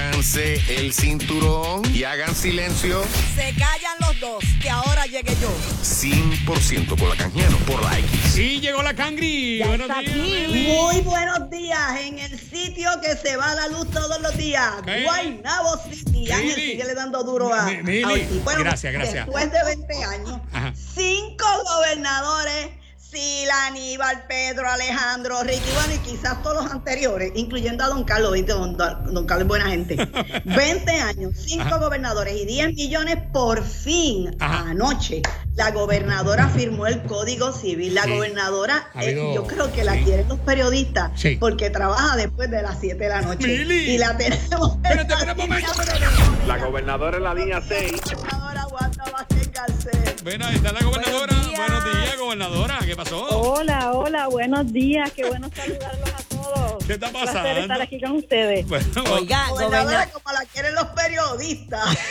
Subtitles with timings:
[0.00, 3.02] Pónganse el cinturón y hagan silencio.
[3.34, 5.48] Se callan los dos, que ahora llegue yo.
[5.82, 8.36] 100% con la canjiano por la X.
[8.36, 9.62] Y llegó la cangri.
[9.62, 10.20] Buenos está días, aquí.
[10.20, 10.66] Meli.
[10.68, 14.70] Muy buenos días en el sitio que se va a la luz todos los días.
[14.84, 15.02] ¿Qué?
[15.04, 16.30] Guaynabo City.
[16.30, 18.02] Ángel sigue le dando duro a, Mi- Mili.
[18.02, 18.44] a Ortiz.
[18.44, 19.24] Bueno, Gracias, gracias.
[19.24, 20.74] Después de 20 años, Ajá.
[20.94, 22.68] cinco gobernadores,
[23.20, 28.34] Sila, Aníbal, Pedro, Alejandro, Ricky, bueno, y quizás todos los anteriores, incluyendo a Don Carlos,
[28.34, 28.52] ¿viste?
[28.52, 29.96] Don, don Carlos es buena gente.
[30.44, 31.78] 20 años, cinco Ajá.
[31.78, 34.68] gobernadores y 10 millones por fin Ajá.
[34.68, 35.22] anoche.
[35.54, 37.94] La gobernadora firmó el Código Civil.
[37.94, 38.10] La Sí.
[38.10, 40.04] gobernadora, Ha eh, habido- yo creo que la sí.
[40.04, 41.36] quieren los periodistas Sí.
[41.40, 43.46] porque trabaja después de las 7 de la noche.
[43.46, 43.92] Mili.
[43.92, 44.74] Y la tenemos.
[44.76, 45.72] Espérate, espérate un momento.
[46.46, 47.92] La gobernadora en la línea 6.
[49.56, 50.22] Gobernadora Garcés.
[50.22, 51.34] Bueno, ahí está la gobernadora.
[51.34, 51.58] Buenos días.
[51.58, 52.78] Buenos días, gobernadora.
[52.84, 53.24] ¿Qué pasó?
[53.40, 56.84] Hola, hola, buenos días, qué bueno saludarlos a todos.
[56.84, 57.60] ¿Qué está Un placer pasando?
[57.60, 58.66] estar aquí con ustedes.
[58.68, 60.22] Bueno, Oiga, Gobernadora gobernador.
[60.22, 61.98] como la quieren los periodistas.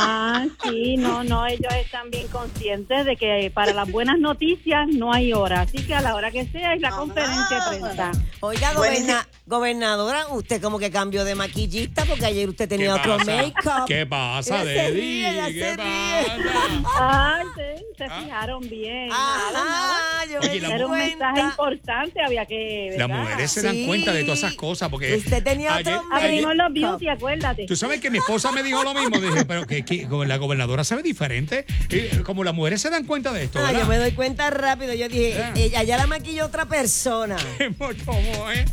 [0.00, 5.12] Ah, sí, no, no, ellos están bien conscientes de que para las buenas noticias no
[5.14, 8.12] hay hora, así que a la hora que sea es la conferencia de prensa.
[8.40, 9.18] Oiga, Buenísimo.
[9.48, 13.84] Goberna- gobernadora, usted como que cambió de maquillista porque ayer usted tenía ¿Qué otro make-up.
[13.86, 15.22] ¿Qué pasa, Deddy?
[15.52, 17.38] ¿Qué pasa?
[17.38, 19.10] Ay, sí, se fijaron bien.
[19.10, 20.24] Ajá, Nada, nada.
[20.26, 22.94] yo me Era un mensaje importante, había que.
[22.96, 26.72] Las mujeres se dan cuenta de todas esas cosas porque Usted tenía otro Abrimos los
[26.72, 27.66] beauty, acuérdate.
[27.66, 29.18] Tú sabes que mi esposa me dijo lo mismo.
[29.18, 31.64] Dije, pero que, la gobernadora sabe diferente.
[31.90, 34.94] Y como las mujeres se dan cuenta de esto, Ah, yo me doy cuenta rápido.
[34.94, 37.36] Yo dije, ella ya la maquilló otra persona.
[38.04, 38.66] ¿Cómo es?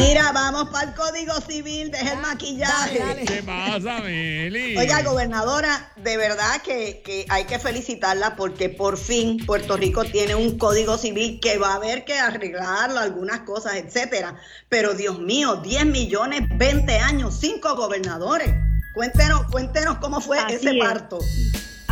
[0.00, 2.98] Mira, vamos para el Código Civil, deja el maquillaje.
[2.98, 3.24] Dale, dale.
[3.24, 4.76] ¿Qué pasa, Meli?
[4.76, 10.34] Oiga, gobernadora, de verdad que, que hay que felicitarla porque por fin Puerto Rico tiene
[10.34, 14.36] un código civil que va a haber que arreglarlo, algunas cosas, etcétera.
[14.68, 18.54] Pero Dios mío, 10 millones, 20 años, 5 gobernadores.
[18.94, 20.84] Cuéntenos, cuéntenos cómo fue Así ese es.
[20.84, 21.18] parto.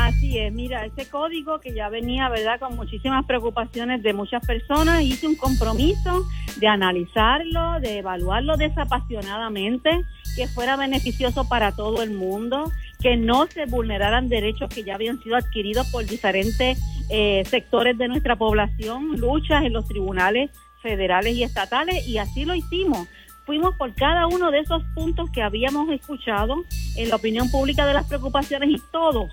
[0.05, 5.01] Así es, mira, ese código que ya venía, ¿verdad?, con muchísimas preocupaciones de muchas personas,
[5.01, 6.27] hice un compromiso
[6.59, 10.05] de analizarlo, de evaluarlo desapasionadamente,
[10.37, 12.71] que fuera beneficioso para todo el mundo,
[13.01, 16.79] que no se vulneraran derechos que ya habían sido adquiridos por diferentes
[17.09, 20.51] eh, sectores de nuestra población, luchas en los tribunales
[20.83, 23.09] federales y estatales, y así lo hicimos
[23.47, 26.65] fuimos por cada uno de esos puntos que habíamos escuchado
[26.97, 29.33] en la opinión pública de las preocupaciones y todos,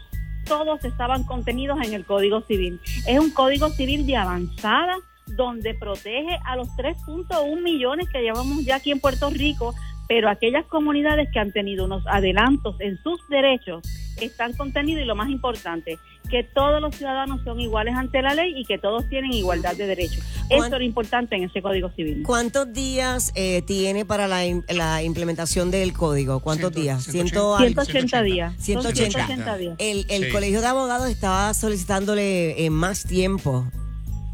[0.52, 2.82] todos estaban contenidos en el Código Civil.
[3.08, 8.76] Es un Código Civil de avanzada donde protege a los 3.1 millones que llevamos ya
[8.76, 9.74] aquí en Puerto Rico,
[10.10, 13.82] pero aquellas comunidades que han tenido unos adelantos en sus derechos
[14.20, 16.00] están contenidos y lo más importante,
[16.32, 19.86] que todos los ciudadanos son iguales ante la ley y que todos tienen igualdad de
[19.86, 20.24] derechos.
[20.48, 22.24] ¿Cuán- Eso es lo importante en ese Código Civil.
[22.26, 26.40] ¿Cuántos días eh, tiene para la, im- la implementación del código?
[26.40, 27.04] ¿Cuántos días?
[27.04, 27.12] 180.
[27.12, 27.84] Ciento algo.
[27.84, 28.54] 180 días.
[28.56, 29.12] Son 180.
[29.28, 29.76] 180 días.
[29.78, 30.32] El, el Sí.
[30.32, 33.68] colegio de abogados estaba solicitándole eh, más tiempo.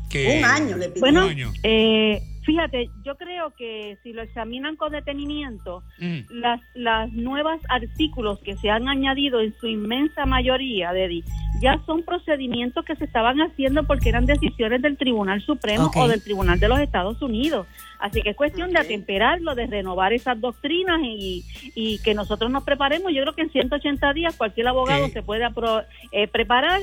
[0.10, 1.02] Que- Un año le pidió.
[1.02, 1.54] Bueno, Un año.
[1.64, 6.20] eh, fíjate, yo creo que si lo examinan con detenimiento, Mm.
[6.30, 11.24] las, las nuevas artículos que se han añadido en su inmensa mayoría, Dedi,
[11.62, 16.24] ya son procedimientos que se estaban haciendo porque eran decisiones del Tribunal Supremo o del
[16.24, 17.68] Tribunal de los Estados Unidos.
[18.00, 21.44] Así que es cuestión de atemperarlo, de renovar esas doctrinas y,
[21.76, 23.12] y que nosotros nos preparemos.
[23.14, 26.80] Yo creo que en 180 días cualquier abogado se puede apro- eh, preparar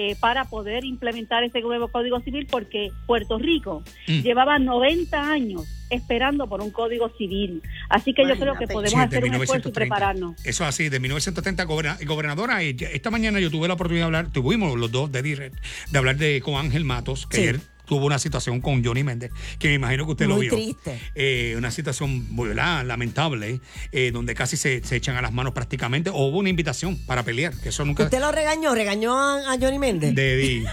[0.00, 4.20] eh, para poder implementar ese nuevo Código Civil porque Puerto Rico Mm.
[4.22, 7.62] llevaba 90 años esperando por un Código Civil.
[7.88, 8.72] Así que yo creo que Imagínate.
[8.74, 9.72] podemos Sí, hacer un esfuerzo y 1930.
[9.72, 10.46] prepararnos.
[10.46, 12.62] Eso es así, de 1930, goberna- gobernadora.
[12.62, 15.56] esta mañana yo tuve la oportunidad de hablar, tuvimos los dos de direct,
[15.90, 17.42] de hablar de, con Ángel Matos, que Sí.
[17.42, 20.54] ayer tuvo una situación con Johnny Méndez, que me imagino que usted lo Muy vio.
[20.56, 21.00] triste.
[21.14, 22.84] Eh, una situación muy ¿verdad?
[22.84, 23.60] lamentable,
[23.92, 27.22] eh, donde casi se, se echan a las manos prácticamente, o hubo una invitación para
[27.22, 28.04] pelear, que eso nunca...
[28.04, 28.74] ¿Usted lo regañó?
[28.74, 30.14] ¿Regañó a, a Johnny Méndez?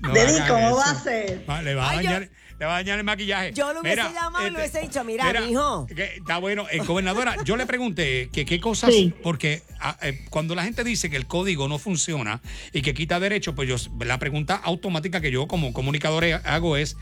[0.00, 0.76] No Dedi, haga ¿cómo eso.
[0.76, 1.44] va a ser?
[1.48, 2.10] Va- le va a yo-
[2.62, 3.52] Le va a dañar el maquillaje.
[3.54, 5.84] Yo lo hubiese llamado y le hubiese dicho, mira, mijo.
[5.88, 6.66] que está bueno.
[6.70, 9.12] Eh, gobernadora, yo le pregunté que qué cosas, Sí.
[9.20, 12.40] porque ah, eh, cuando la gente dice que el código no funciona
[12.72, 13.74] y que quita derechos, pues yo
[14.04, 16.96] la pregunta automática que yo como comunicador hago es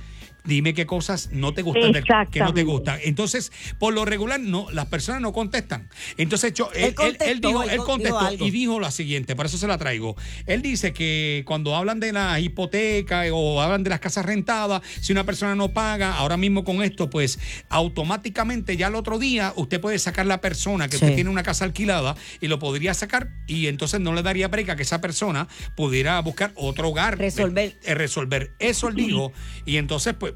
[0.44, 1.92] dime qué cosas no te gustan,
[2.30, 2.98] que no te gustan.
[3.04, 5.88] Entonces, por lo regular, no, las personas no contestan.
[6.16, 8.80] Entonces, yo, él, Él él- él contestó, dijo, él él con- contestó dijo y dijo
[8.80, 10.16] la siguiente, por eso se la traigo.
[10.46, 15.12] Él dice que cuando hablan de la hipoteca o hablan de las casas rentadas, si
[15.12, 17.38] una persona no paga, ahora mismo con esto, pues
[17.68, 21.04] automáticamente ya el otro día usted puede sacar la persona que Sí.
[21.04, 24.76] usted tiene una casa alquilada y lo podría sacar y entonces no le daría breca
[24.76, 27.18] que esa persona pudiera buscar otro hogar.
[27.18, 27.78] Resolver.
[27.84, 28.52] eh, resolver.
[28.58, 29.32] Eso él dijo.
[29.66, 30.34] Y entonces, pues,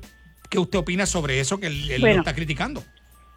[0.55, 2.21] ¿qué usted opina sobre eso que él, él lo Bueno.
[2.21, 2.81] está criticando?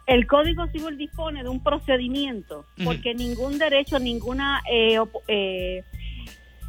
[0.06, 5.82] El Código Civil dispone de un procedimiento, porque ningún derecho, ninguna eh, eh,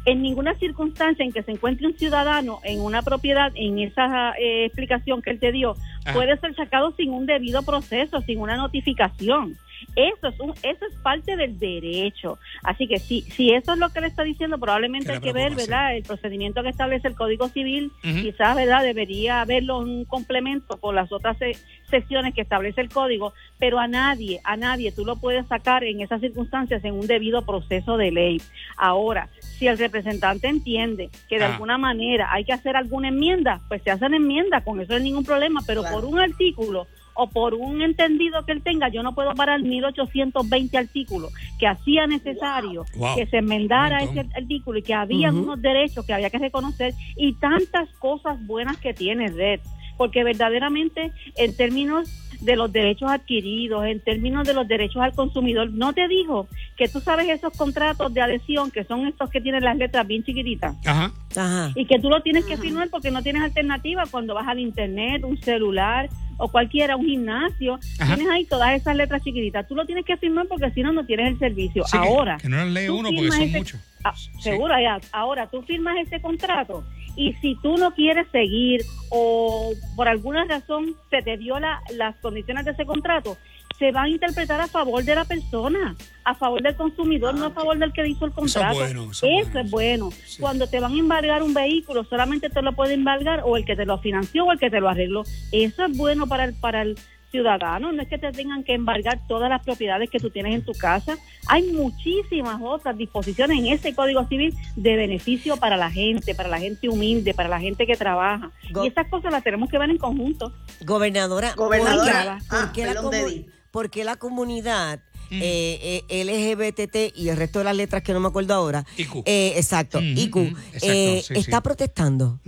[0.06, 4.64] en ninguna circunstancia en que se encuentre un ciudadano en una propiedad, en esa eh,
[4.66, 6.14] explicación que él te dio, Ajá.
[6.14, 9.56] puede ser sacado sin un debido proceso, sin una notificación.
[9.96, 12.38] Eso es un, eso es parte del derecho.
[12.62, 15.54] Así que si, si eso es lo que le está diciendo, probablemente hay que ver.
[15.54, 15.96] ¿verdad?
[15.96, 18.82] El procedimiento que establece el Código Civil, quizás, ¿verdad?
[18.82, 21.56] Debería haberlo un complemento con las otras se-
[21.90, 26.00] secciones que establece el Código, pero a nadie, a nadie tú lo puedes sacar en
[26.00, 28.40] esas circunstancias en un debido proceso de ley.
[28.76, 31.52] Ahora, si el representante entiende que de Ah.
[31.52, 35.02] alguna manera hay que hacer alguna enmienda, pues se hacen enmiendas, con eso no hay
[35.04, 35.96] ningún problema, pero Claro.
[35.96, 36.86] por un artículo
[37.22, 42.06] o por un entendido que él tenga, yo no puedo parar 1820 artículos que hacía
[42.06, 43.16] necesario Wow.
[43.16, 47.34] que se enmendara ese artículo y que había unos derechos que había que reconocer y
[47.34, 49.60] tantas cosas buenas que tiene Red,
[50.00, 52.08] porque verdaderamente en términos
[52.40, 56.48] de los derechos adquiridos, en términos de los derechos al consumidor, no te digo
[56.78, 60.24] que tú sabes esos contratos de adhesión que son estos que tienen las letras bien
[60.24, 61.12] chiquititas Ajá.
[61.36, 61.72] Ajá.
[61.74, 65.22] y que tú lo tienes que firmar porque no tienes alternativa cuando vas al internet,
[65.22, 66.08] un celular
[66.38, 68.14] o cualquiera, un gimnasio, Ajá.
[68.16, 69.68] tienes ahí todas esas letras chiquititas.
[69.68, 71.84] Tú lo tienes que firmar porque si no, no tienes el servicio.
[71.84, 72.38] Sí, Ahora.
[72.40, 73.80] que no las lee uno porque son ese- muchos.
[74.02, 74.30] Ah, Sí.
[74.40, 74.98] Seguro, ya.
[75.12, 76.82] Ahora, tú firmas ese contrato
[77.20, 78.80] y si tú no quieres seguir
[79.10, 83.36] o por alguna razón se te dio la- las condiciones de ese contrato,
[83.78, 87.50] se va a interpretar a favor de la persona, a favor del consumidor, no a
[87.50, 88.78] favor del que hizo el Ah, Eso es contrato.
[88.78, 90.10] bueno, eso es bueno, es bueno.
[90.10, 90.40] sí.
[90.40, 93.76] Cuando te van a embargar un vehículo, solamente te lo puede embargar o el que
[93.76, 95.22] te lo financió o el que te lo arregló.
[95.52, 96.96] Eso es bueno para el, para el
[97.30, 100.64] ciudadano, no es que te tengan que embargar todas las propiedades que tú tienes en
[100.64, 101.16] tu casa.
[101.46, 106.58] Hay muchísimas otras disposiciones en ese Código Civil de beneficio para la gente, para la
[106.58, 108.50] gente humilde, para la gente que trabaja.
[108.70, 110.52] Go- y esas cosas las tenemos que ver en conjunto.
[110.84, 115.00] Gobernadora, Gobernadora, ¿por qué- ah, por la comu- por qué la comunidad
[115.30, 115.40] Mm.
[115.42, 119.22] eh, eh, LGBT y el resto de las letras que no me acuerdo ahora, IQ.
[119.26, 121.62] eh, exacto, IQ, exacto, eh, sí, está sí.
[121.62, 122.40] protestando?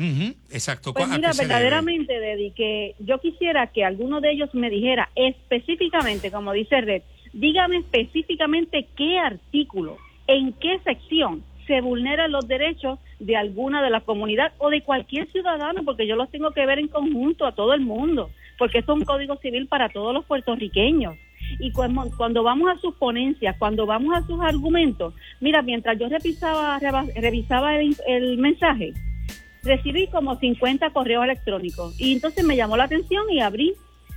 [0.51, 0.93] Exacto.
[0.93, 5.11] Pues ¿A qué mira, verdaderamente, Dedi, que yo quisiera que alguno de ellos me dijera
[5.15, 7.03] específicamente, como dice Red,
[7.33, 14.01] dígame específicamente qué artículo, en qué sección se vulneran los derechos de alguna de la
[14.01, 17.73] comunidad o de cualquier ciudadano, porque yo los tengo que ver en conjunto a todo
[17.75, 21.15] el mundo, porque esto es un código civil para todos los puertorriqueños.
[21.59, 26.79] Y cuando, vamos a sus ponencias, cuando vamos a sus argumentos, mira, mientras yo revisaba,
[27.15, 28.93] revisaba el- el mensaje,
[29.63, 33.75] recibí como 50 correos electrónicos y entonces me llamó la atención y abrí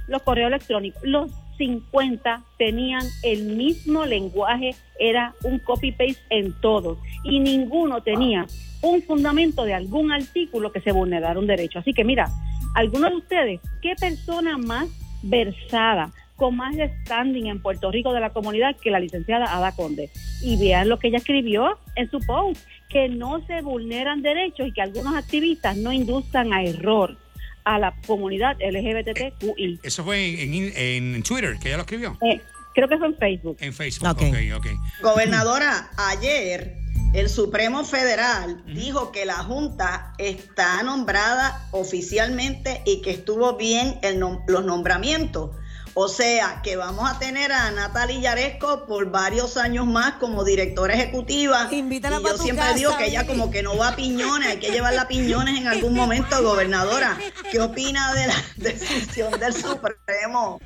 [0.07, 1.01] los correos electrónicos.
[1.03, 8.45] Los 50 tenían el mismo lenguaje, era un copy-paste en todos y ninguno tenía
[8.81, 11.79] un fundamento de algún artículo que se vulnerara un derecho.
[11.79, 12.27] Así que mira,
[12.75, 14.87] algunos de ustedes, ¿qué persona más
[15.23, 20.09] versada, con más standing en Puerto Rico de la comunidad que la licenciada Ada Conde?
[20.41, 24.71] Y vean lo que ella escribió en su post, que no se vulneran derechos y
[24.73, 27.17] que algunos activistas no induzcan a error
[27.63, 29.79] a la comunidad LGBTQI.
[29.83, 30.73] Eso fue en, en-
[31.15, 32.17] en Twitter, que ella lo escribió.
[32.21, 32.41] Eh,
[32.73, 33.57] creo que fue en Facebook.
[33.59, 34.09] En Facebook.
[34.09, 34.21] Ok.
[34.21, 34.67] Ok, ok.
[35.01, 36.75] Gobernadora, ayer
[37.13, 44.19] el Supremo Federal dijo que la Junta está nombrada oficialmente y que estuvo bien el
[44.19, 45.51] nom- los nombramientos.
[45.97, 50.93] O sea, que vamos a tener a Natalie Yaresco por varios años más como directora
[50.93, 51.69] ejecutiva.
[51.71, 54.59] Invítala y yo siempre casa, digo que ella como que no va a piñones, hay
[54.59, 57.17] que llevarla a piñones en algún momento, gobernadora.
[57.49, 60.59] ¿Qué opina de la decisión del Supremo?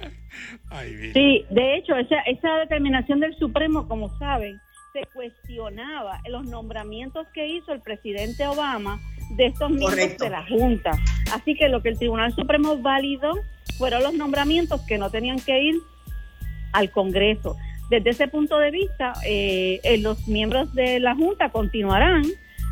[1.14, 4.60] Sí, de hecho, esa, esa determinación del Supremo, como saben,
[4.94, 9.00] se cuestionaba en los nombramientos que hizo el presidente Obama
[9.38, 10.24] de estos miembros Correcto.
[10.24, 10.92] de la Junta.
[11.32, 13.34] Así que lo que el Tribunal Supremo validó
[13.80, 15.76] fueron los nombramientos que no tenían que ir
[16.74, 17.56] al Congreso.
[17.90, 22.24] Desde ese punto de vista, eh, eh, los miembros de la Junta continuarán.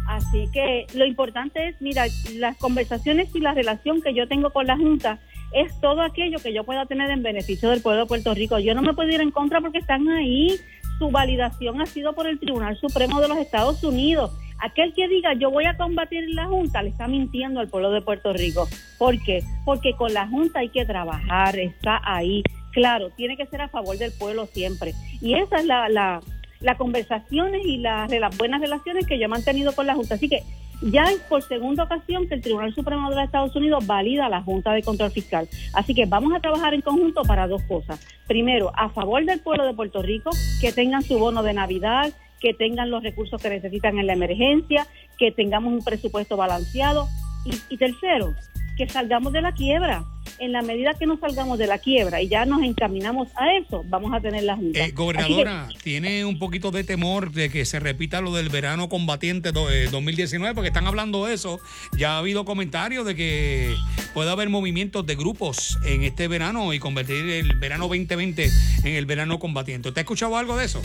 [0.07, 4.67] Así que lo importante es, mira, las conversaciones y la relación que yo tengo con
[4.67, 5.19] la Junta
[5.53, 8.59] es todo aquello que yo pueda tener en beneficio del pueblo de Puerto Rico.
[8.59, 10.59] Yo no me puedo ir en contra porque están ahí.
[10.99, 14.31] Su validación ha sido por el Tribunal Supremo de los Estados Unidos.
[14.59, 18.01] Aquel que diga yo voy a combatir la Junta le está mintiendo al pueblo de
[18.01, 18.67] Puerto Rico.
[18.97, 19.43] ¿Por qué?
[19.65, 22.43] Porque con la Junta hay que trabajar, está ahí.
[22.71, 24.93] Claro, tiene que ser a favor del pueblo siempre.
[25.21, 26.21] Y esa es la, la,
[26.59, 30.15] las conversaciones y las, las buenas relaciones que yo he mantenido con la Junta.
[30.15, 30.43] Así que
[30.81, 34.43] ya es por segunda ocasión que el Tribunal Supremo de los Estados Unidos valida la
[34.43, 35.47] Junta de Control Fiscal.
[35.73, 37.99] Así que vamos a trabajar en conjunto para dos cosas.
[38.27, 40.29] Primero, a favor del pueblo de Puerto Rico,
[40.61, 44.87] que tengan su bono de Navidad, que tengan los recursos que necesitan en la emergencia,
[45.17, 47.07] que tengamos un presupuesto balanceado.
[47.45, 48.35] Y, y tercero,
[48.77, 50.03] que salgamos de la quiebra,
[50.39, 53.83] En la medida que nos salgamos de la quiebra y ya nos encaminamos a eso,
[53.87, 54.87] vamos a tener las juntas.
[54.87, 59.51] Eh, gobernadora, ¿tiene un poquito de temor de que se repita lo del verano combatiente
[59.51, 60.53] do- eh, 2019?
[60.53, 61.59] Porque están hablando de eso.
[61.97, 63.73] Ya ha habido comentarios de que
[64.13, 68.47] puede haber movimientos de grupos en este verano y convertir el verano 2020
[68.83, 69.87] en el verano combatiente.
[69.89, 70.83] ¿Usted ha escuchado algo de eso?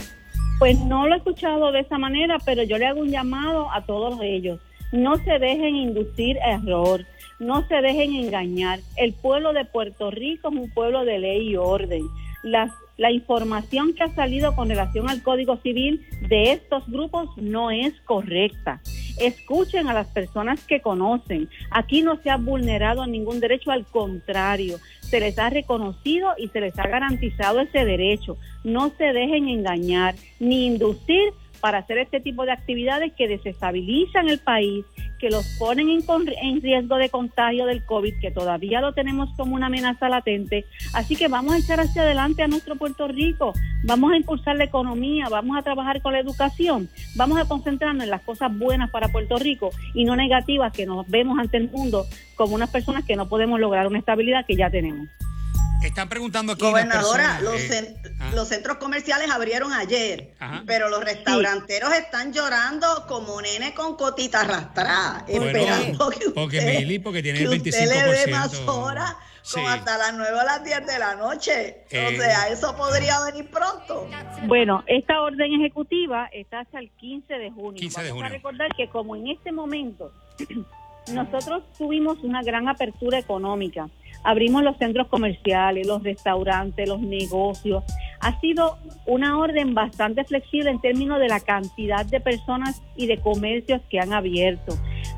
[0.63, 3.81] Pues no lo he escuchado de esa manera, pero yo le hago un llamado a
[3.81, 4.61] todos ellos.
[4.93, 7.05] No se dejen inducir error,
[7.37, 8.79] no se dejen engañar.
[8.95, 12.03] El pueblo de Puerto Rico es un pueblo de ley y orden.
[12.43, 17.71] Las- la información que ha salido con relación al Código Civil de estos grupos no
[17.71, 18.81] es correcta.
[19.19, 21.49] Escuchen a las personas que conocen.
[21.71, 26.61] Aquí no se ha vulnerado ningún derecho, al contrario, se les ha reconocido y se
[26.61, 28.37] les ha garantizado ese derecho.
[28.63, 31.33] No se dejen engañar ni inducir
[31.63, 34.85] para hacer este tipo de actividades que desestabilizan el país,
[35.23, 36.03] que los ponen en,
[36.41, 40.65] en riesgo de contagio del COVID, que todavía lo tenemos como una amenaza latente.
[40.93, 43.53] Así que vamos a echar hacia adelante a nuestro Puerto Rico,
[43.85, 48.09] vamos a impulsar la economía, vamos a trabajar con la educación, vamos a concentrarnos en
[48.09, 52.05] las cosas buenas para Puerto Rico y no negativas que nos vemos ante el mundo
[52.35, 55.07] como unas personas que no podemos lograr una estabilidad que ya tenemos.
[55.83, 56.61] Están preguntando aquí.
[56.63, 57.95] Gobernadora, personas, los, eh,
[58.33, 60.63] los centros comerciales abrieron ayer, Ajá.
[60.65, 66.99] pero los restauranteros están llorando como nene con cotita arrastrada, esperando que Porque, usted, Mili,
[66.99, 68.31] porque tiene que el usted le dé 25%.
[68.31, 69.55] más horas, Sí.
[69.55, 71.83] como hasta las 9 o las 10 de la noche.
[71.91, 72.07] Eh.
[72.15, 74.07] O sea, eso podría venir pronto.
[74.47, 77.73] Bueno, esta orden ejecutiva está hasta el 15 de junio.
[77.73, 78.37] 15 de Vamos a junio.
[78.37, 80.13] recordar que como en este momento
[81.11, 83.89] nosotros tuvimos una gran apertura económica,
[84.23, 87.83] abrimos los centros comerciales, los restaurantes, los negocios.
[88.19, 93.17] Ha sido una orden bastante flexible en términos de la cantidad de personas y de
[93.17, 94.75] comercios que han abierto.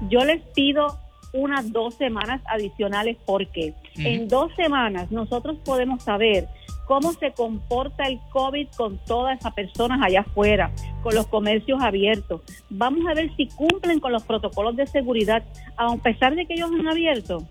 [0.10, 1.00] Yo les pido
[1.34, 6.48] unas dos semanas adicionales porque en dos semanas nosotros podemos saber
[6.86, 10.72] cómo se comporta el COVID con todas esas personas allá afuera,
[11.04, 12.42] con los comercios abiertos.
[12.70, 15.44] Vamos a ver si cumplen con los protocolos de seguridad,
[15.78, 17.44] a pesar de que ellos han abierto.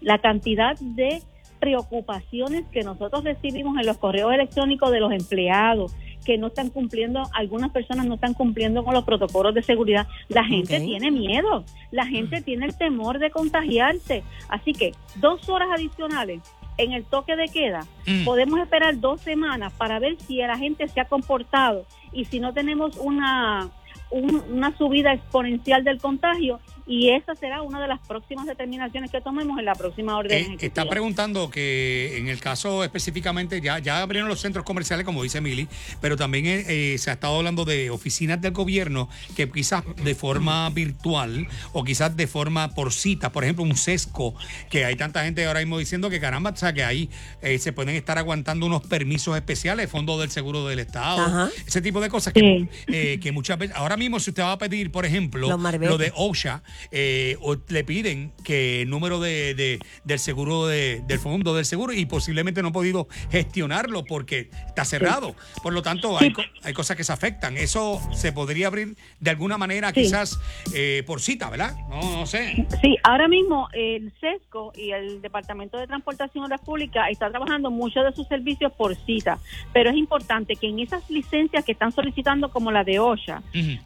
[0.00, 1.22] La cantidad de
[1.58, 7.22] preocupaciones que nosotros recibimos en los correos electrónicos de los empleados que no están cumpliendo,
[7.34, 10.06] algunas personas no están cumpliendo con los protocolos de seguridad.
[10.28, 14.22] La gente tiene miedo, la gente tiene el temor de contagiarse.
[14.48, 16.40] Así que dos horas adicionales
[16.78, 18.24] en el toque de queda, Mm.
[18.24, 22.52] podemos esperar dos semanas para ver si la gente se ha comportado y si no
[22.52, 23.68] tenemos una,
[24.10, 29.20] un- una subida exponencial del contagio y esa será una de las próximas determinaciones que
[29.20, 30.66] tomemos en la próxima orden Eh, ejecutiva.
[30.68, 35.40] está preguntando que en el caso específicamente, ya, ya abrieron los centros comerciales, como dice
[35.40, 35.66] Mili,
[36.00, 36.64] pero también eh,
[36.94, 41.82] eh, se ha estado hablando de oficinas del gobierno que quizás de forma virtual o
[41.84, 44.34] quizás de forma por cita, por ejemplo, un sesco,
[44.70, 47.10] que hay tanta gente ahora mismo diciendo que caramba, o sea, que ahí
[47.42, 51.50] eh, se pueden estar aguantando unos permisos especiales, fondos del seguro del Estado, Ajá.
[51.66, 52.68] ese tipo de cosas que, Sí.
[52.92, 55.48] eh, que muchas veces, ahora mismo si usted va a pedir, por ejemplo,
[55.80, 61.02] lo de OSHA, eh, o le piden que el número de, de- del seguro de-
[61.06, 65.34] del fondo del seguro y posiblemente no ha podido gestionarlo porque está cerrado.
[65.62, 67.56] Por lo tanto, hay, co- hay cosas que se afectan.
[67.56, 70.02] Eso se podría abrir de alguna manera, Sí.
[70.02, 70.38] quizás
[70.74, 71.74] eh, por cita, ¿verdad?
[71.88, 72.66] No, no sé.
[72.82, 77.70] Sí, ahora mismo el SESCO y el Departamento de Transportación y Obras Públicas está trabajando
[77.70, 79.38] muchos de sus servicios por cita,
[79.72, 83.42] pero es importante que en esas licencias que están solicitando como la de OSHA,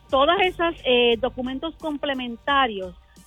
[0.08, 2.79] todas esas eh, documentos complementarios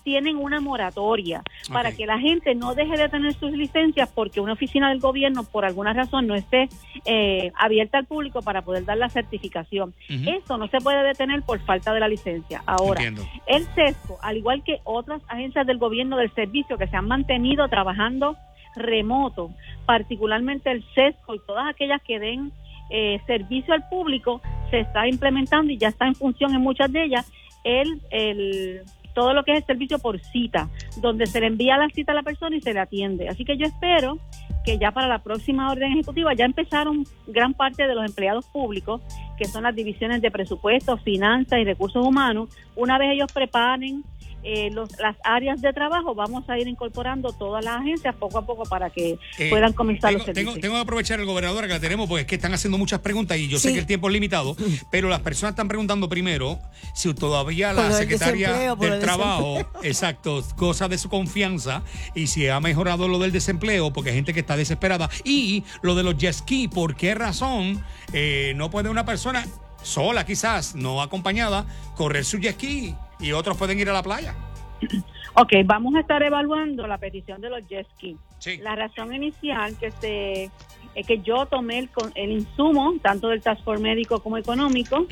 [0.04, 1.42] tienen una moratoria
[1.72, 5.44] para que la gente no deje de tener sus licencias porque una oficina del gobierno
[5.44, 6.70] por alguna razón no esté
[7.06, 9.94] eh, abierta al público para poder dar la certificación.
[10.08, 12.64] Eso no se puede detener por falta de la licencia.
[12.66, 13.30] Ahora, Entiendo.
[13.48, 17.68] el CESCO, al igual que otras agencias del gobierno del servicio que se han mantenido
[17.70, 18.38] trabajando
[18.76, 19.52] remoto,
[19.86, 22.52] particularmente el CESCO y todas aquellas que den
[22.90, 27.04] eh, servicio al público, se está implementando y ya está en función en muchas de
[27.04, 27.32] ellas
[27.64, 28.82] el, el
[29.14, 32.16] todo lo que es el servicio por cita, donde se le envía la cita a
[32.16, 33.30] la persona y se le atiende.
[33.30, 34.18] Así que yo espero
[34.64, 39.02] que ya para la próxima orden ejecutiva ya empezaron gran parte de los empleados públicos,
[39.38, 42.50] que son las divisiones de presupuesto, finanzas y recursos humanos.
[42.76, 44.04] Una vez ellos preparen
[44.44, 48.46] eh, los, las áreas de trabajo, vamos a ir incorporando todas las agencias poco a
[48.46, 50.54] poco para que Eh, puedan comenzar tengo, los servicios.
[50.54, 53.00] tengo, tengo que aprovechar el gobernador que la tenemos porque es que están haciendo muchas
[53.00, 54.56] preguntas y yo sé que el tiempo es limitado,
[54.92, 56.60] pero las personas están preguntando primero
[56.94, 61.84] si todavía la secretaria del el trabajo, exacto, goza de su confianza
[62.14, 65.10] y si ha mejorado lo del desempleo porque hay gente que está desesperada.
[65.24, 69.46] Y lo de los jet ski, ¿por qué razón eh, no puede una persona
[69.82, 74.36] sola quizás, no acompañada, correr su jet ski y otros pueden ir a la playa?
[75.36, 78.16] Ok, vamos a estar evaluando la petición de los jet ski.
[78.38, 78.58] Sí.
[78.58, 80.52] La razón inicial que se
[80.94, 85.08] es que yo tomé el, el insumo, tanto del transporte médico como económico,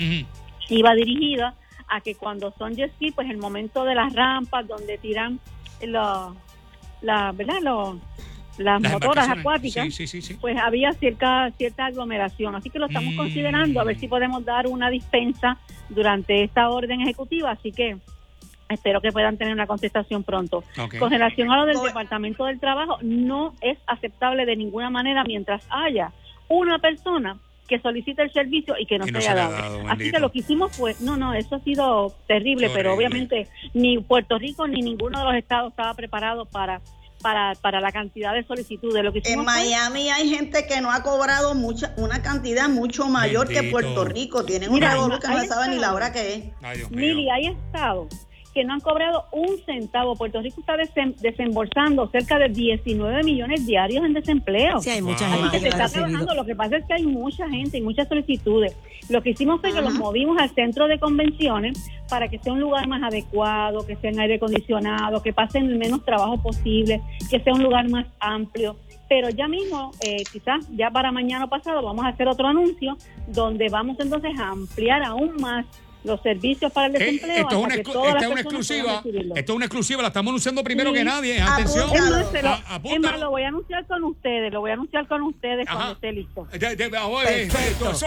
[0.70, 1.56] iba dirigida
[1.88, 5.40] a que cuando son jet ski, pues el momento de las rampas donde tiran
[5.82, 6.36] los,
[7.02, 7.62] la, ¿verdad?
[7.64, 7.98] Los,
[8.58, 10.34] las, Las motoras acuáticas, Sí, sí, sí, sí.
[10.40, 12.56] pues había cierta cierta aglomeración.
[12.56, 13.18] Así que lo estamos Mm.
[13.18, 15.58] considerando a ver si podemos dar una dispensa
[15.90, 17.52] durante esta orden ejecutiva.
[17.52, 17.98] Así que
[18.70, 20.64] espero que puedan tener una contestación pronto.
[21.00, 25.24] Con relación a lo del Go- Departamento del Trabajo, no es aceptable de ninguna manera
[25.24, 26.12] mientras haya
[26.48, 29.42] una persona que solicite el servicio y que no Y se no haya se le
[29.42, 29.56] ha dado.
[29.62, 30.16] dado, Así bendito.
[30.18, 34.38] que lo que hicimos fue, no, no, eso ha sido terrible, pero obviamente ni Puerto
[34.38, 36.82] Rico ni ninguno de los estados estaba preparado para
[37.22, 39.04] para, para la cantidad de solicitudes.
[39.04, 43.08] Lo que En fue- Miami hay gente que no ha cobrado mucha, una cantidad mucho
[43.08, 43.64] mayor que.
[43.72, 44.44] Puerto Rico.
[44.44, 46.44] Tienen un revolú que no saben ni la hora que es.
[46.62, 47.16] Ay, Dios mío.
[47.16, 48.08] Mili, hay estados
[48.54, 50.16] que no han cobrado un centavo.
[50.16, 54.80] Puerto Rico está desem- desembolsando cerca de 19 millones diarios en desempleo.
[54.80, 55.26] Sí, hay mucha.
[55.32, 56.34] Así gente que se está trabajando.
[56.36, 58.76] Lo que pasa es que hay mucha gente y muchas solicitudes.
[59.10, 61.78] Lo que hicimos fue que los movimos al centro de convenciones
[62.10, 65.78] para que sea un lugar más adecuado, que sea en aire acondicionado, que pasen el
[65.78, 68.76] menos trabajo posible, que sea un lugar más amplio.
[69.10, 73.68] Pero ya mismo, eh, quizás ya para mañana pasado, vamos a hacer otro anuncio donde
[73.70, 75.66] vamos entonces a ampliar aún más
[76.04, 77.38] los servicios para el Eh, desempleo.
[77.38, 79.04] esto es una, esta es exclusiva.
[79.36, 80.96] Esto es una exclusiva, la estamos anunciando primero Sí.
[80.98, 81.42] que nadie.
[81.42, 81.90] Atención.
[81.94, 82.12] Es Apúntalo.
[82.12, 83.02] más, lo, es apúntalo.
[83.12, 85.76] más, lo voy a anunciar con ustedes, lo voy a anunciar con ustedes Ajá.
[85.76, 86.48] cuando esté listo.
[86.52, 87.92] Oye, Perfecto.
[87.92, 88.06] Eso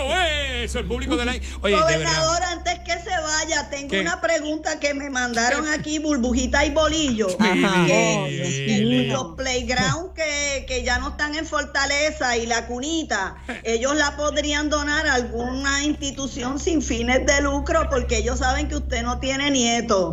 [0.63, 1.33] es, el público de la.
[1.63, 1.81] Oye, de.
[1.81, 4.01] Gobernador, antes que se vaya, tengo ¿Qué?
[4.01, 7.29] una pregunta que me mandaron aquí, burbujita y bolillo.
[7.39, 7.87] Ajá.
[7.87, 13.37] Que, Oh, que los playground que, que ya no están en Fortaleza y la cunita,
[13.65, 18.77] ellos la podrían donar a alguna institución sin fines de lucro porque ellos saben que
[18.77, 20.13] usted no tiene nieto.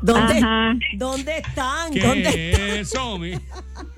[0.00, 0.74] ¿Dónde, Ajá.
[0.96, 1.92] ¿Dónde están?
[1.92, 3.32] ¿Qué ¿Dónde es eso, mi?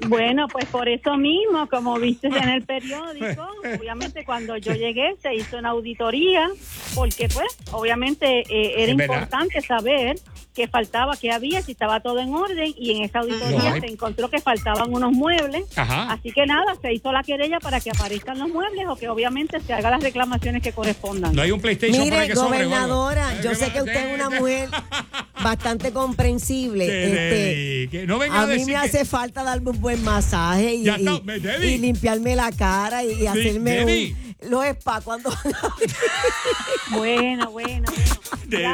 [0.09, 3.47] Bueno, pues por eso mismo, como viste en el periódico,
[3.79, 6.49] obviamente cuando yo llegué se hizo una auditoría,
[6.95, 10.17] porque pues obviamente eh, era importante saber
[10.55, 13.87] qué faltaba, qué había, si estaba todo en orden, y en esa auditoría No se
[13.87, 15.65] encontró que faltaban unos muebles.
[15.77, 16.11] Ajá.
[16.13, 19.61] Así que nada, se hizo la querella para que aparezcan los muebles o que obviamente
[19.61, 21.35] se hagan las reclamaciones que correspondan.
[21.35, 24.69] No hay un PlayStation Mire, que sobre, gobernadora, yo sé que usted es una mujer
[25.43, 26.85] bastante comprensible.
[26.85, 30.03] Este, que no venga a a mí decir me que- hace falta darme un buen
[30.05, 31.73] masaje y, Ya y- está, me- Debbie.
[31.73, 34.17] y limpiarme la cara y, y hacerme Debbie.
[34.43, 35.31] un, los spa cuando
[36.91, 37.85] Bueno, bueno,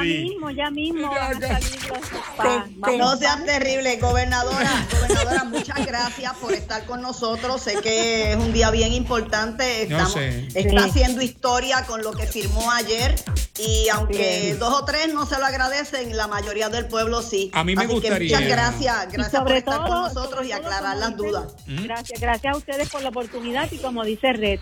[0.09, 0.23] Debbie.
[0.31, 1.61] mismo, ya mismo Ya, van a ya.
[1.61, 2.25] salir los spas.
[2.37, 4.87] Con- Vamos- No seas terrible, gobernadora.
[4.92, 7.61] Gobernadora, muchas gracias por estar con nosotros.
[7.62, 9.83] Sé que es un día bien importante.
[9.83, 10.47] Estamos, sé.
[10.55, 10.88] Está Sí.
[10.90, 13.14] haciendo historia con lo que firmó ayer.
[13.59, 14.59] Y aunque Bien.
[14.59, 17.51] dos o tres no se lo agradecen, la mayoría del pueblo sí.
[17.55, 19.12] A mí me Así gustaría- Que muchas gracias.
[19.12, 21.55] Gracias por estar todo- con nosotros y aclarar las dicen, dudas.
[21.66, 21.85] ¿Mm?
[21.85, 24.61] Gracias, gracias a ustedes por la oportunidad y como dice Red,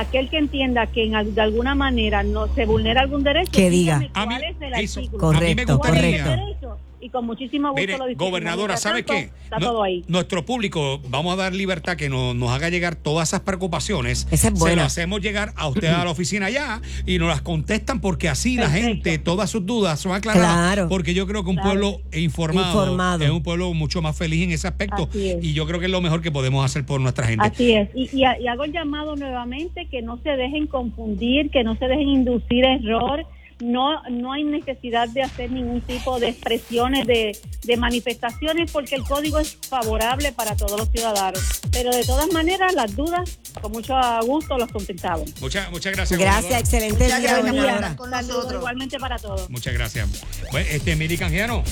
[0.00, 3.70] aquel que entienda que en, al- de alguna manera no se vulnera algún derecho, Que
[3.70, 3.98] diga.
[3.98, 5.00] dígame A mí- ¿cuál es el eso.
[5.00, 5.32] artículo?
[5.32, 8.30] Me Correcto, Y con muchísimo gusto Mire, lo discutimos.
[8.30, 9.30] gobernadora, ¿sabe qué?
[9.44, 10.02] Está No- todo ahí.
[10.08, 14.26] Nuestro público, vamos a dar libertad que nos, nos haga llegar todas esas preocupaciones.
[14.30, 14.76] Esa es Se buena.
[14.76, 18.56] lo hacemos llegar a usted a la oficina ya y nos las contestan porque así
[18.56, 20.54] la gente, todas sus dudas son aclaradas.
[20.74, 20.88] Claro.
[20.88, 21.70] Porque yo creo que un Claro.
[21.70, 23.22] pueblo informado, Informado.
[23.24, 25.06] es un pueblo mucho más feliz en ese aspecto.
[25.10, 25.44] Así es.
[25.44, 27.44] Y yo creo que es lo mejor que podemos hacer por nuestra gente.
[27.46, 27.90] Así es.
[27.94, 31.76] Y, y ha- y hago el llamado nuevamente que no se dejen confundir, que no
[31.76, 33.26] se dejen inducir a error.
[33.64, 39.04] No, no hay necesidad de hacer ningún tipo de expresiones, de, de manifestaciones, porque el
[39.04, 41.40] código es favorable para todos los ciudadanos.
[41.72, 43.94] Pero de todas maneras, las dudas, con mucho
[44.26, 45.32] gusto, los contestamos.
[45.40, 46.20] Muchas, muchas gracias.
[46.20, 47.52] Gracias, excelente Muchas día, gracias.
[47.54, 47.96] gobernadora.
[47.96, 48.54] con nosotros.
[48.54, 49.48] igualmente para todos.
[49.48, 50.08] Muchas gracias.
[50.50, 51.64] Pues, este, Mili Canjiano.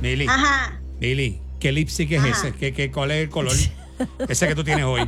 [0.00, 0.26] Mili.
[0.26, 0.80] Ajá.
[1.00, 2.28] Mili, ¿qué lipstick es Ajá.
[2.30, 2.52] ese?
[2.54, 3.54] ¿Qué, qué, ¿Cuál es el color?
[4.28, 5.02] ese que tú tienes hoy.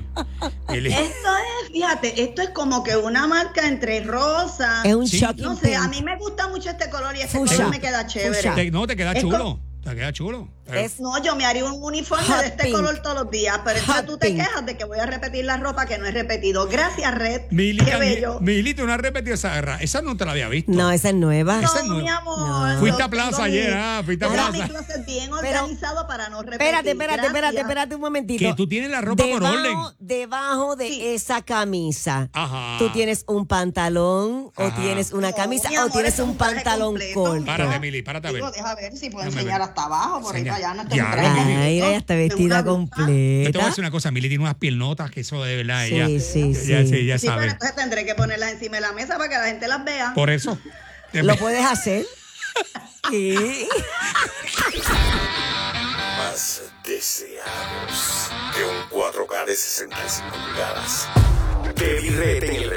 [0.69, 1.29] Esto
[1.63, 4.83] es, fíjate, esto es como que una marca entre rosa.
[4.85, 5.19] Es un Sí.
[5.21, 8.07] shocking No sé, a mí me gusta mucho este color y este color me queda
[8.07, 8.51] chévere.
[8.55, 9.61] Te- no, te queda Es chulo.
[9.83, 10.49] Te queda chulo.
[10.73, 12.75] Es- No, yo me haría un uniforme de este pink.
[12.77, 14.39] color todos los días, pero entonces tú te pink.
[14.39, 16.67] quejas de que voy a repetir la ropa que no he repetido.
[16.67, 17.43] Gracias, Red.
[17.51, 18.39] Mili, Qué bello.
[18.41, 19.79] Mili, tú no has repetido esa guerra.
[19.81, 20.73] Esa no te la había visto.
[20.73, 21.61] No, esa es nueva.
[21.63, 22.03] esa es No, nueva.
[22.03, 22.39] mi amor.
[22.75, 22.79] No.
[22.81, 24.51] Fuiste a plaza ayer, mi- ah, fuiste a plaza.
[24.51, 26.61] mi closet bien Pero- organizado para no repetir.
[26.63, 27.63] Espérate, espérate, espérate, Gracias.
[27.63, 28.39] espérate un momentito.
[28.45, 29.79] Que tú tienes la ropa por debajo, orden.
[30.01, 31.07] Debajo de Sí.
[31.07, 32.77] esa camisa, Ajá.
[32.79, 36.37] tú tienes un pantalón o tienes una No, camisa mi o amor, tienes un un
[36.37, 37.21] pantalón completo.
[37.23, 37.45] corto.
[37.47, 38.41] Párate, Mili, párate a ver.
[38.43, 40.75] Digo, deja ver si puedo enseñar hasta abajo, por ahí Allá.
[40.75, 41.13] No tengo Ya,
[41.63, 42.89] Ay, ella está vestida blusa.
[42.89, 43.67] Yo te voy a completa.
[43.67, 46.07] decir una cosa, Mili tiene unas piernotas que eso de verdad Sí, ella.
[46.21, 46.89] sí, ya, sí.
[46.89, 47.51] sí, ya Sí, pero sabe.
[47.53, 50.13] entonces tendré que ponerlas encima de la mesa para que la gente las vea.
[50.15, 50.59] Por eso.
[51.13, 52.05] ¿Lo puedes hacer?
[53.11, 53.69] Sí.
[56.19, 58.31] Más deseados.
[58.55, 61.09] que un 4K de 65 pulgadas.
[61.77, 62.71] Rete en el